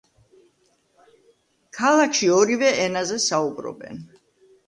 [1.79, 4.01] ქალაქში ორივე ენაზე საუბრობენ.